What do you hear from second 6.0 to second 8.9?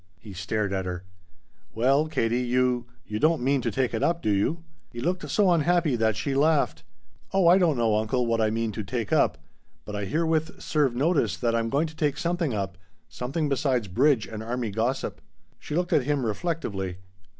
she laughed. "Oh I don't know, uncle, what I mean to